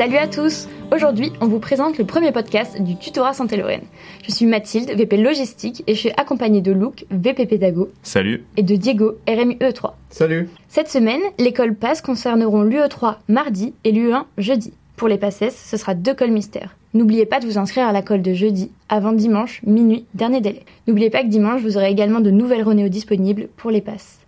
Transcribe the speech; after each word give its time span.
Salut 0.00 0.16
à 0.16 0.28
tous 0.28 0.66
Aujourd'hui, 0.96 1.30
on 1.42 1.46
vous 1.46 1.58
présente 1.58 1.98
le 1.98 2.06
premier 2.06 2.32
podcast 2.32 2.80
du 2.80 2.96
tutorat 2.96 3.34
Santé 3.34 3.58
Lorraine. 3.58 3.84
Je 4.26 4.32
suis 4.32 4.46
Mathilde, 4.46 4.90
VP 4.96 5.18
Logistique, 5.18 5.84
et 5.86 5.92
je 5.92 6.00
suis 6.00 6.10
accompagnée 6.16 6.62
de 6.62 6.72
Luc, 6.72 7.04
VP 7.10 7.44
Pédago. 7.44 7.90
Salut 8.02 8.46
Et 8.56 8.62
de 8.62 8.76
Diego, 8.76 9.18
RMU 9.28 9.56
E3. 9.56 9.92
Salut 10.08 10.48
Cette 10.68 10.88
semaine, 10.88 11.20
l'école 11.38 11.74
PASS 11.74 12.00
concerneront 12.00 12.62
l'UE3 12.62 13.16
mardi 13.28 13.74
et 13.84 13.92
l'UE1 13.92 14.24
jeudi. 14.38 14.72
Pour 14.96 15.06
les 15.06 15.18
PASSES, 15.18 15.50
ce 15.50 15.76
sera 15.76 15.92
deux 15.92 16.14
cols 16.14 16.30
mystères. 16.30 16.76
N'oubliez 16.94 17.26
pas 17.26 17.38
de 17.38 17.44
vous 17.44 17.58
inscrire 17.58 17.86
à 17.86 17.92
la 17.92 18.00
colle 18.00 18.22
de 18.22 18.32
jeudi, 18.32 18.72
avant 18.88 19.12
dimanche, 19.12 19.60
minuit, 19.66 20.06
dernier 20.14 20.40
délai. 20.40 20.64
N'oubliez 20.88 21.10
pas 21.10 21.22
que 21.22 21.28
dimanche, 21.28 21.60
vous 21.60 21.76
aurez 21.76 21.90
également 21.90 22.20
de 22.20 22.30
nouvelles 22.30 22.62
Ronéo 22.62 22.88
disponibles 22.88 23.48
pour 23.54 23.70
les 23.70 23.82
passes. 23.82 24.19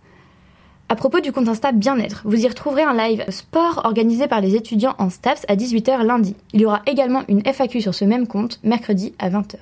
À 0.93 0.95
propos 0.95 1.21
du 1.21 1.31
compte 1.31 1.47
Insta 1.47 1.71
Bien-être, 1.71 2.21
vous 2.23 2.45
y 2.45 2.47
retrouverez 2.47 2.83
un 2.83 2.93
live 2.95 3.25
sport 3.29 3.81
organisé 3.83 4.27
par 4.27 4.41
les 4.41 4.53
étudiants 4.53 4.93
en 4.99 5.09
STAPS 5.09 5.43
à 5.47 5.55
18h 5.55 6.05
lundi. 6.05 6.35
Il 6.53 6.61
y 6.61 6.67
aura 6.67 6.83
également 6.85 7.23
une 7.27 7.41
FAQ 7.43 7.81
sur 7.81 7.95
ce 7.95 8.05
même 8.05 8.27
compte 8.27 8.59
mercredi 8.63 9.15
à 9.17 9.31
20h. 9.31 9.55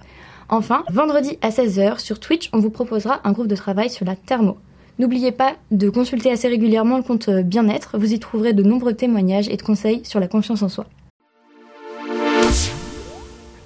Enfin, 0.49 0.83
vendredi 0.91 1.37
à 1.41 1.47
16h 1.47 1.99
sur 1.99 2.19
Twitch, 2.19 2.49
on 2.51 2.59
vous 2.59 2.69
proposera 2.69 3.21
un 3.23 3.31
groupe 3.31 3.47
de 3.47 3.55
travail 3.55 3.89
sur 3.89 4.05
la 4.05 4.17
thermo. 4.17 4.57
N'oubliez 4.99 5.31
pas 5.31 5.53
de 5.71 5.89
consulter 5.89 6.33
assez 6.33 6.49
régulièrement 6.49 6.97
le 6.97 7.03
compte 7.03 7.29
Bien-être, 7.29 7.97
vous 7.97 8.11
y 8.11 8.19
trouverez 8.19 8.51
de 8.51 8.63
nombreux 8.63 8.93
témoignages 8.93 9.47
et 9.47 9.55
de 9.55 9.61
conseils 9.61 10.01
sur 10.03 10.19
la 10.19 10.27
confiance 10.27 10.63
en 10.63 10.67
soi. 10.67 10.85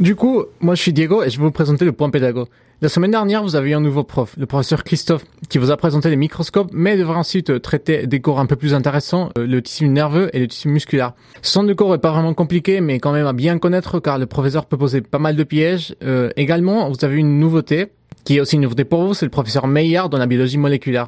Du 0.01 0.15
coup, 0.17 0.43
moi 0.59 0.75
je 0.75 0.81
suis 0.81 0.91
Diego 0.91 1.23
et 1.23 1.29
je 1.29 1.37
vais 1.37 1.45
vous 1.45 1.51
présenter 1.51 1.85
le 1.85 1.93
point 1.93 2.09
pédago. 2.09 2.47
La 2.81 2.89
semaine 2.89 3.11
dernière, 3.11 3.41
vous 3.41 3.55
avez 3.55 3.69
eu 3.69 3.75
un 3.75 3.79
nouveau 3.79 4.03
prof, 4.03 4.35
le 4.37 4.45
professeur 4.45 4.83
Christophe, 4.83 5.23
qui 5.47 5.57
vous 5.57 5.71
a 5.71 5.77
présenté 5.77 6.09
les 6.09 6.17
microscopes, 6.17 6.71
mais 6.73 6.97
devrait 6.97 7.15
ensuite 7.15 7.61
traiter 7.61 8.05
des 8.05 8.19
cours 8.19 8.41
un 8.41 8.45
peu 8.45 8.57
plus 8.57 8.73
intéressants, 8.73 9.29
euh, 9.37 9.47
le 9.47 9.61
tissu 9.61 9.87
nerveux 9.87 10.29
et 10.33 10.39
le 10.39 10.47
tissu 10.49 10.67
musculaire. 10.67 11.13
Centre 11.41 11.67
de 11.67 11.73
cours 11.73 11.95
est 11.95 11.99
pas 11.99 12.11
vraiment 12.11 12.33
compliqué, 12.33 12.81
mais 12.81 12.99
quand 12.99 13.13
même 13.13 13.25
à 13.25 13.31
bien 13.31 13.57
connaître, 13.57 14.01
car 14.01 14.17
le 14.17 14.25
professeur 14.25 14.65
peut 14.65 14.75
poser 14.75 14.99
pas 14.99 15.19
mal 15.19 15.37
de 15.37 15.43
pièges. 15.43 15.95
Euh, 16.03 16.29
également, 16.35 16.89
vous 16.89 17.05
avez 17.05 17.15
une 17.15 17.39
nouveauté, 17.39 17.87
qui 18.25 18.35
est 18.35 18.39
aussi 18.41 18.55
une 18.55 18.63
nouveauté 18.63 18.83
pour 18.83 19.05
vous, 19.05 19.13
c'est 19.13 19.25
le 19.25 19.31
professeur 19.31 19.65
Meillard 19.65 20.09
dans 20.09 20.17
la 20.17 20.27
biologie 20.27 20.57
moléculaire. 20.57 21.07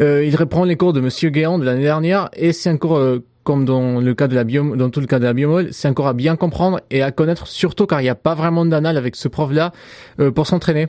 Euh, 0.00 0.22
il 0.22 0.36
reprend 0.36 0.64
les 0.64 0.76
cours 0.76 0.92
de 0.92 1.00
Monsieur 1.00 1.30
Guéant 1.30 1.58
de 1.58 1.64
l'année 1.64 1.82
dernière, 1.82 2.28
et 2.36 2.52
c'est 2.52 2.68
un 2.68 2.76
cours 2.76 3.00
comme 3.44 3.64
dans 3.64 4.00
le 4.00 4.14
cas 4.14 4.28
de 4.28 4.34
la 4.34 4.44
dans 4.44 4.90
tout 4.90 5.00
le 5.00 5.06
cas 5.06 5.18
de 5.18 5.24
la 5.24 5.32
biomol, 5.32 5.68
c'est 5.72 5.88
encore 5.88 6.06
à 6.06 6.12
bien 6.12 6.36
comprendre 6.36 6.80
et 6.90 7.02
à 7.02 7.10
connaître, 7.10 7.46
surtout 7.46 7.86
car 7.86 8.00
il 8.00 8.04
n'y 8.04 8.10
a 8.10 8.14
pas 8.14 8.34
vraiment 8.34 8.64
d'anal 8.64 8.96
avec 8.96 9.16
ce 9.16 9.28
prof-là 9.28 9.72
euh, 10.20 10.30
pour 10.30 10.46
s'entraîner. 10.46 10.88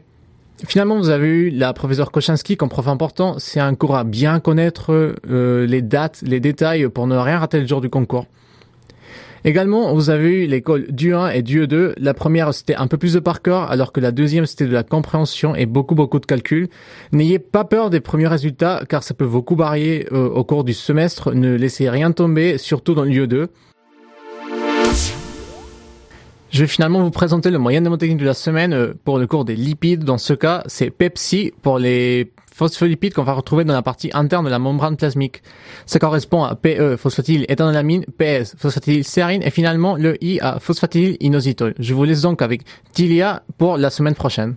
Finalement, 0.66 0.98
vous 0.98 1.10
avez 1.10 1.28
eu 1.28 1.50
la 1.50 1.74
professeure 1.74 2.12
Kochanski 2.12 2.56
comme 2.56 2.70
prof 2.70 2.88
important. 2.88 3.36
C'est 3.38 3.60
un 3.60 3.76
cours 3.76 3.96
à 3.96 4.04
bien 4.04 4.40
connaître 4.40 5.16
euh, 5.30 5.66
les 5.66 5.82
dates, 5.82 6.22
les 6.22 6.40
détails 6.40 6.88
pour 6.90 7.08
ne 7.08 7.18
rien 7.18 7.40
rater 7.40 7.60
le 7.60 7.68
jour 7.68 7.82
du 7.82 7.90
concours. 7.90 8.28
Également, 9.46 9.94
vous 9.94 10.10
avez 10.10 10.44
eu 10.44 10.48
l'école 10.48 10.88
du 10.90 11.14
1 11.14 11.30
et 11.30 11.42
du 11.42 11.68
2. 11.68 11.96
La 11.98 12.14
première, 12.14 12.54
c'était 12.54 12.76
un 12.76 12.88
peu 12.88 12.98
plus 12.98 13.14
de 13.14 13.20
par 13.20 13.42
cœur, 13.42 13.70
alors 13.70 13.92
que 13.92 14.00
la 14.00 14.12
deuxième, 14.12 14.46
c'était 14.46 14.68
de 14.68 14.72
la 14.72 14.84
compréhension 14.84 15.54
et 15.54 15.66
beaucoup, 15.66 15.96
beaucoup 15.96 16.20
de 16.20 16.26
calculs. 16.26 16.70
N'ayez 17.12 17.40
pas 17.40 17.66
peur 17.66 17.90
des 17.90 18.00
premiers 18.00 18.28
résultats, 18.28 18.84
car 18.88 19.04
ça 19.04 19.14
peut 19.14 19.28
beaucoup 19.28 19.58
varier 19.58 20.08
euh, 20.14 20.30
au 20.30 20.46
cours 20.46 20.64
du 20.64 20.74
semestre. 20.74 21.34
Ne 21.34 21.56
laissez 21.56 21.90
rien 21.90 22.14
tomber, 22.14 22.58
surtout 22.58 22.94
dans 22.94 23.04
le 23.04 23.28
2. 23.28 23.50
Je 26.52 26.60
vais 26.60 26.68
finalement 26.68 27.02
vous 27.02 27.12
présenter 27.12 27.50
le 27.50 27.58
moyen 27.58 27.82
mnémotechnique 27.82 28.20
de 28.20 28.26
la 28.26 28.36
semaine 28.36 28.74
euh, 28.74 28.94
pour 29.04 29.18
le 29.18 29.28
cours 29.28 29.44
des 29.44 29.56
lipides. 29.56 30.06
Dans 30.06 30.20
ce 30.20 30.34
cas, 30.34 30.64
c'est 30.68 30.90
Pepsi 30.90 31.52
pour 31.62 31.80
les 31.80 32.32
phospholipides 32.54 33.14
qu'on 33.14 33.24
va 33.24 33.34
retrouver 33.34 33.64
dans 33.64 33.74
la 33.74 33.82
partie 33.82 34.10
interne 34.14 34.46
de 34.46 34.50
la 34.50 34.60
membrane 34.60 34.98
plasmique. 34.98 35.42
Ça 35.86 36.00
correspond 36.00 36.44
à 36.44 36.56
PE, 36.56 36.98
phosphatidyléthanolamine, 36.98 38.06
PS, 38.18 38.56
phosphatidylserine 38.58 39.44
et 39.44 39.50
finalement 39.50 39.96
le 39.96 40.24
I 40.24 40.40
à 40.42 40.60
phosphatidylinositol. 40.60 41.74
Je 41.80 41.94
vous 41.94 42.04
laisse 42.04 42.22
donc 42.22 42.42
avec 42.42 42.62
Tilia 42.92 43.44
pour 43.58 43.78
la 43.78 43.90
semaine 43.90 44.16
prochaine. 44.16 44.56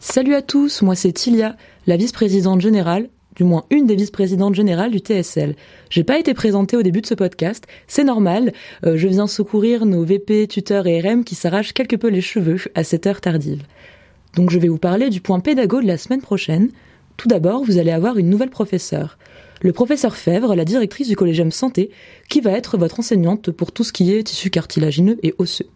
Salut 0.00 0.34
à 0.34 0.42
tous, 0.42 0.82
moi 0.82 0.94
c'est 0.96 1.12
Tilia, 1.12 1.56
la 1.86 1.96
vice-présidente 1.96 2.60
générale 2.60 3.08
du 3.36 3.44
moins 3.44 3.64
une 3.70 3.86
des 3.86 3.96
vice-présidentes 3.96 4.54
générales 4.54 4.90
du 4.90 4.98
TSL. 4.98 5.56
J'ai 5.90 6.04
pas 6.04 6.18
été 6.18 6.34
présentée 6.34 6.76
au 6.76 6.82
début 6.82 7.00
de 7.00 7.06
ce 7.06 7.14
podcast, 7.14 7.66
c'est 7.86 8.04
normal, 8.04 8.52
euh, 8.84 8.96
je 8.96 9.08
viens 9.08 9.26
secourir 9.26 9.86
nos 9.86 10.04
VP, 10.04 10.46
tuteurs 10.48 10.86
et 10.86 11.00
RM 11.00 11.24
qui 11.24 11.34
s'arrachent 11.34 11.72
quelque 11.72 11.96
peu 11.96 12.08
les 12.08 12.20
cheveux 12.20 12.58
à 12.74 12.84
cette 12.84 13.06
heure 13.06 13.20
tardive. 13.20 13.62
Donc 14.34 14.50
je 14.50 14.58
vais 14.58 14.68
vous 14.68 14.78
parler 14.78 15.10
du 15.10 15.20
point 15.20 15.40
pédago 15.40 15.80
de 15.80 15.86
la 15.86 15.98
semaine 15.98 16.22
prochaine. 16.22 16.70
Tout 17.16 17.28
d'abord, 17.28 17.64
vous 17.64 17.78
allez 17.78 17.90
avoir 17.90 18.16
une 18.16 18.30
nouvelle 18.30 18.50
professeure. 18.50 19.18
Le 19.60 19.72
professeur 19.72 20.16
Fèvre, 20.16 20.54
la 20.54 20.64
directrice 20.64 21.08
du 21.08 21.16
Collégium 21.16 21.50
Santé, 21.50 21.90
qui 22.28 22.40
va 22.40 22.52
être 22.52 22.78
votre 22.78 23.00
enseignante 23.00 23.50
pour 23.50 23.72
tout 23.72 23.84
ce 23.84 23.92
qui 23.92 24.12
est 24.12 24.24
tissu 24.24 24.50
cartilagineux 24.50 25.18
et 25.22 25.34
osseux. 25.38 25.68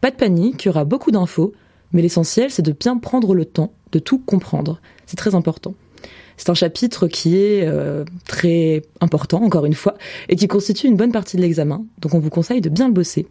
Pas 0.00 0.10
de 0.10 0.16
panique, 0.16 0.64
il 0.64 0.68
y 0.68 0.70
aura 0.70 0.84
beaucoup 0.84 1.10
d'infos, 1.10 1.52
mais 1.92 2.00
l'essentiel 2.00 2.50
c'est 2.50 2.62
de 2.62 2.72
bien 2.72 2.96
prendre 2.96 3.34
le 3.34 3.44
temps 3.44 3.72
de 3.92 3.98
tout 3.98 4.18
comprendre. 4.18 4.80
C'est 5.06 5.16
très 5.16 5.34
important. 5.34 5.74
C'est 6.36 6.48
un 6.48 6.54
chapitre 6.54 7.08
qui 7.08 7.36
est 7.36 7.66
euh, 7.66 8.04
très 8.26 8.80
important, 9.02 9.42
encore 9.42 9.66
une 9.66 9.74
fois, 9.74 9.96
et 10.30 10.36
qui 10.36 10.48
constitue 10.48 10.86
une 10.86 10.96
bonne 10.96 11.12
partie 11.12 11.36
de 11.36 11.42
l'examen, 11.42 11.84
donc 11.98 12.14
on 12.14 12.18
vous 12.18 12.30
conseille 12.30 12.62
de 12.62 12.70
bien 12.70 12.88
le 12.88 12.94
bosser. 12.94 13.26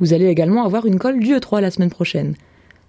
Vous 0.00 0.12
allez 0.12 0.26
également 0.26 0.64
avoir 0.64 0.86
une 0.86 0.98
colle 0.98 1.20
du 1.20 1.34
E3 1.34 1.60
la 1.60 1.70
semaine 1.70 1.90
prochaine. 1.90 2.34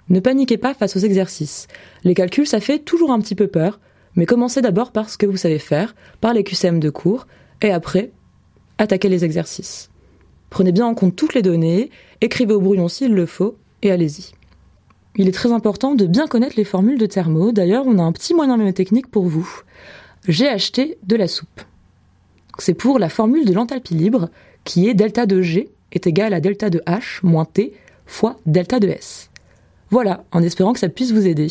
Ne 0.09 0.19
paniquez 0.19 0.57
pas 0.57 0.73
face 0.73 0.95
aux 0.95 0.99
exercices. 0.99 1.67
Les 2.03 2.13
calculs, 2.13 2.47
ça 2.47 2.59
fait 2.59 2.79
toujours 2.79 3.11
un 3.11 3.19
petit 3.19 3.35
peu 3.35 3.47
peur, 3.47 3.79
mais 4.15 4.25
commencez 4.25 4.61
d'abord 4.61 4.91
par 4.91 5.09
ce 5.09 5.17
que 5.17 5.25
vous 5.25 5.37
savez 5.37 5.59
faire, 5.59 5.95
par 6.19 6.33
les 6.33 6.43
QCM 6.43 6.79
de 6.79 6.89
cours, 6.89 7.27
et 7.61 7.71
après, 7.71 8.11
attaquez 8.77 9.09
les 9.09 9.23
exercices. 9.23 9.89
Prenez 10.49 10.71
bien 10.71 10.87
en 10.87 10.95
compte 10.95 11.15
toutes 11.15 11.35
les 11.35 11.41
données, 11.41 11.91
écrivez 12.21 12.53
au 12.53 12.61
brouillon 12.61 12.87
s'il 12.87 13.13
le 13.13 13.25
faut, 13.25 13.57
et 13.83 13.91
allez-y. 13.91 14.31
Il 15.15 15.27
est 15.27 15.33
très 15.33 15.51
important 15.51 15.95
de 15.95 16.05
bien 16.05 16.27
connaître 16.27 16.55
les 16.57 16.63
formules 16.63 16.97
de 16.97 17.05
thermo. 17.05 17.51
D'ailleurs, 17.51 17.85
on 17.85 17.99
a 17.99 18.03
un 18.03 18.11
petit 18.11 18.33
moyen 18.33 18.57
mémotechnique 18.57 19.11
pour 19.11 19.25
vous. 19.25 19.61
J'ai 20.27 20.47
acheté 20.47 20.97
de 21.03 21.15
la 21.15 21.27
soupe. 21.27 21.61
C'est 22.57 22.73
pour 22.73 22.99
la 22.99 23.09
formule 23.09 23.45
de 23.45 23.53
l'enthalpie 23.53 23.95
libre, 23.95 24.29
qui 24.63 24.87
est 24.87 24.93
delta 24.93 25.25
de 25.25 25.41
G 25.41 25.69
est 25.91 26.07
égal 26.07 26.33
à 26.33 26.39
delta 26.39 26.69
de 26.69 26.79
H 26.85 27.19
moins 27.23 27.45
T 27.45 27.73
fois 28.05 28.37
delta 28.45 28.79
de 28.79 28.89
S. 28.89 29.29
Voilà, 29.91 30.23
en 30.31 30.43
espérant 30.43 30.73
que 30.73 30.79
ça 30.79 30.89
puisse 30.89 31.11
vous 31.11 31.25
aider. 31.25 31.47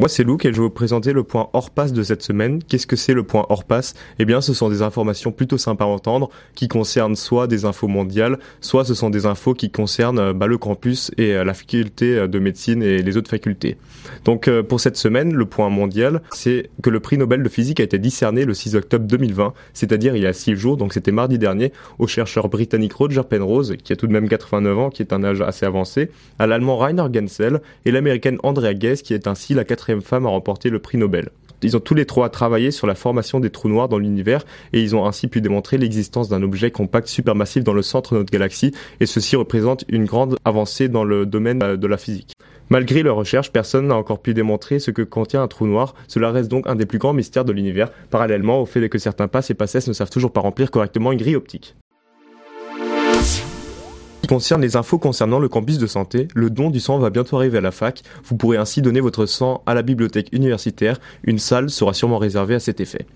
Moi, 0.00 0.08
c'est 0.08 0.24
Luc 0.24 0.46
et 0.46 0.48
je 0.48 0.54
vais 0.54 0.62
vous 0.62 0.70
présenter 0.70 1.12
le 1.12 1.24
point 1.24 1.50
hors 1.52 1.68
passe 1.68 1.92
de 1.92 2.02
cette 2.02 2.22
semaine. 2.22 2.62
Qu'est-ce 2.66 2.86
que 2.86 2.96
c'est 2.96 3.12
le 3.12 3.22
point 3.22 3.44
hors 3.50 3.64
passe? 3.64 3.92
Eh 4.18 4.24
bien, 4.24 4.40
ce 4.40 4.54
sont 4.54 4.70
des 4.70 4.80
informations 4.80 5.30
plutôt 5.30 5.58
sympas 5.58 5.84
à 5.84 5.88
entendre 5.88 6.30
qui 6.54 6.68
concernent 6.68 7.16
soit 7.16 7.46
des 7.46 7.66
infos 7.66 7.86
mondiales, 7.86 8.38
soit 8.62 8.86
ce 8.86 8.94
sont 8.94 9.10
des 9.10 9.26
infos 9.26 9.52
qui 9.52 9.70
concernent 9.70 10.32
bah, 10.32 10.46
le 10.46 10.56
campus 10.56 11.10
et 11.18 11.34
euh, 11.34 11.44
la 11.44 11.52
faculté 11.52 12.16
euh, 12.16 12.28
de 12.28 12.38
médecine 12.38 12.82
et 12.82 13.02
les 13.02 13.18
autres 13.18 13.28
facultés. 13.28 13.76
Donc, 14.24 14.48
euh, 14.48 14.62
pour 14.62 14.80
cette 14.80 14.96
semaine, 14.96 15.34
le 15.34 15.44
point 15.44 15.68
mondial, 15.68 16.22
c'est 16.32 16.70
que 16.82 16.88
le 16.88 17.00
prix 17.00 17.18
Nobel 17.18 17.42
de 17.42 17.48
physique 17.50 17.78
a 17.80 17.82
été 17.82 17.98
discerné 17.98 18.46
le 18.46 18.54
6 18.54 18.76
octobre 18.76 19.04
2020, 19.04 19.52
c'est-à-dire 19.74 20.16
il 20.16 20.22
y 20.22 20.26
a 20.26 20.32
6 20.32 20.56
jours, 20.56 20.78
donc 20.78 20.94
c'était 20.94 21.12
mardi 21.12 21.38
dernier, 21.38 21.74
au 21.98 22.06
chercheur 22.06 22.48
britannique 22.48 22.94
Roger 22.94 23.20
Penrose, 23.28 23.76
qui 23.84 23.92
a 23.92 23.96
tout 23.96 24.06
de 24.06 24.12
même 24.14 24.30
89 24.30 24.78
ans, 24.78 24.88
qui 24.88 25.02
est 25.02 25.12
un 25.12 25.22
âge 25.22 25.42
assez 25.42 25.66
avancé, 25.66 26.08
à 26.38 26.46
l'allemand 26.46 26.78
Rainer 26.78 27.04
Gensel 27.12 27.60
et 27.84 27.90
l'américaine 27.90 28.38
Andrea 28.42 28.72
Ghez, 28.72 28.94
qui 28.94 29.12
est 29.12 29.26
ainsi 29.26 29.52
la 29.52 29.64
femme 30.00 30.26
à 30.26 30.28
remporter 30.28 30.70
le 30.70 30.78
prix 30.78 30.98
Nobel. 30.98 31.30
Ils 31.62 31.76
ont 31.76 31.80
tous 31.80 31.94
les 31.94 32.06
trois 32.06 32.30
travaillé 32.30 32.70
sur 32.70 32.86
la 32.86 32.94
formation 32.94 33.38
des 33.38 33.50
trous 33.50 33.68
noirs 33.68 33.88
dans 33.88 33.98
l'univers 33.98 34.44
et 34.72 34.80
ils 34.80 34.96
ont 34.96 35.06
ainsi 35.06 35.28
pu 35.28 35.40
démontrer 35.40 35.76
l'existence 35.76 36.28
d'un 36.28 36.42
objet 36.42 36.70
compact 36.70 37.08
supermassif 37.08 37.64
dans 37.64 37.74
le 37.74 37.82
centre 37.82 38.14
de 38.14 38.18
notre 38.18 38.32
galaxie 38.32 38.72
et 39.00 39.06
ceci 39.06 39.36
représente 39.36 39.84
une 39.88 40.06
grande 40.06 40.36
avancée 40.44 40.88
dans 40.88 41.04
le 41.04 41.26
domaine 41.26 41.58
de 41.58 41.86
la 41.86 41.98
physique. 41.98 42.32
Malgré 42.70 43.02
leurs 43.02 43.16
recherches, 43.16 43.50
personne 43.50 43.88
n'a 43.88 43.96
encore 43.96 44.22
pu 44.22 44.32
démontrer 44.32 44.78
ce 44.78 44.92
que 44.92 45.02
contient 45.02 45.42
un 45.42 45.48
trou 45.48 45.66
noir. 45.66 45.94
Cela 46.06 46.30
reste 46.30 46.50
donc 46.50 46.68
un 46.68 46.76
des 46.76 46.86
plus 46.86 46.98
grands 46.98 47.12
mystères 47.12 47.44
de 47.44 47.52
l'univers, 47.52 47.90
parallèlement 48.10 48.62
au 48.62 48.66
fait 48.66 48.88
que 48.88 48.98
certains 48.98 49.28
passes 49.28 49.50
et 49.50 49.54
passesses 49.54 49.88
ne 49.88 49.92
savent 49.92 50.10
toujours 50.10 50.32
pas 50.32 50.40
remplir 50.40 50.70
correctement 50.70 51.12
une 51.12 51.18
grille 51.18 51.36
optique 51.36 51.74
concerne 54.30 54.62
les 54.62 54.76
infos 54.76 54.96
concernant 54.96 55.40
le 55.40 55.48
campus 55.48 55.78
de 55.78 55.88
santé, 55.88 56.28
le 56.36 56.50
don 56.50 56.70
du 56.70 56.78
sang 56.78 57.00
va 57.00 57.10
bientôt 57.10 57.36
arriver 57.36 57.58
à 57.58 57.60
la 57.60 57.72
fac. 57.72 58.04
Vous 58.24 58.36
pourrez 58.36 58.58
ainsi 58.58 58.80
donner 58.80 59.00
votre 59.00 59.26
sang 59.26 59.60
à 59.66 59.74
la 59.74 59.82
bibliothèque 59.82 60.28
universitaire. 60.30 61.00
Une 61.24 61.40
salle 61.40 61.68
sera 61.68 61.94
sûrement 61.94 62.18
réservée 62.18 62.54
à 62.54 62.60
cet 62.60 62.80
effet. 62.80 63.06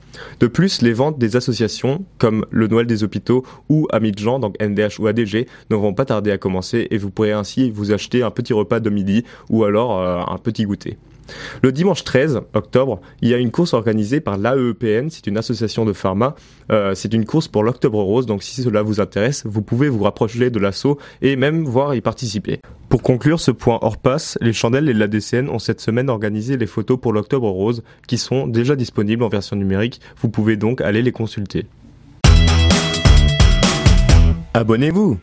De 0.40 0.48
plus, 0.48 0.82
les 0.82 0.92
ventes 0.92 1.16
des 1.16 1.36
associations, 1.36 2.04
comme 2.18 2.46
le 2.50 2.66
Noël 2.66 2.88
des 2.88 3.04
hôpitaux 3.04 3.44
ou 3.68 3.86
Amis 3.92 4.10
de 4.10 4.18
Jean, 4.18 4.40
donc 4.40 4.60
NDH 4.60 4.98
ou 4.98 5.06
ADG, 5.06 5.46
ne 5.70 5.76
vont 5.76 5.94
pas 5.94 6.04
tarder 6.04 6.32
à 6.32 6.36
commencer 6.36 6.88
et 6.90 6.98
vous 6.98 7.10
pourrez 7.10 7.30
ainsi 7.30 7.70
vous 7.70 7.92
acheter 7.92 8.24
un 8.24 8.32
petit 8.32 8.52
repas 8.52 8.80
de 8.80 8.90
midi 8.90 9.22
ou 9.48 9.62
alors 9.62 10.00
euh, 10.00 10.20
un 10.26 10.38
petit 10.38 10.64
goûter. 10.64 10.98
Le 11.62 11.72
dimanche 11.72 12.04
13 12.04 12.40
octobre, 12.54 13.00
il 13.22 13.28
y 13.28 13.34
a 13.34 13.38
une 13.38 13.50
course 13.50 13.74
organisée 13.74 14.20
par 14.20 14.36
l'AEPN, 14.38 15.08
c'est 15.10 15.26
une 15.26 15.38
association 15.38 15.84
de 15.84 15.92
pharma. 15.92 16.34
Euh, 16.70 16.94
c'est 16.94 17.12
une 17.12 17.24
course 17.24 17.48
pour 17.48 17.62
l'Octobre 17.62 18.00
Rose, 18.02 18.26
donc 18.26 18.42
si 18.42 18.62
cela 18.62 18.82
vous 18.82 19.00
intéresse, 19.00 19.42
vous 19.46 19.62
pouvez 19.62 19.88
vous 19.88 20.02
rapprocher 20.02 20.50
de 20.50 20.58
l'assaut 20.58 20.98
et 21.22 21.36
même 21.36 21.64
voir 21.64 21.94
y 21.94 22.00
participer. 22.00 22.60
Pour 22.88 23.02
conclure 23.02 23.40
ce 23.40 23.50
point 23.50 23.78
hors 23.82 23.96
passe, 23.96 24.38
les 24.40 24.52
chandelles 24.52 24.88
et 24.88 24.94
l'ADCN 24.94 25.48
ont 25.48 25.58
cette 25.58 25.80
semaine 25.80 26.08
organisé 26.08 26.56
les 26.56 26.66
photos 26.66 26.98
pour 27.00 27.12
l'Octobre 27.12 27.48
Rose 27.48 27.82
qui 28.06 28.18
sont 28.18 28.46
déjà 28.46 28.76
disponibles 28.76 29.22
en 29.22 29.28
version 29.28 29.56
numérique. 29.56 30.00
Vous 30.20 30.28
pouvez 30.28 30.56
donc 30.56 30.80
aller 30.80 31.02
les 31.02 31.12
consulter. 31.12 31.66
Abonnez-vous 34.54 35.18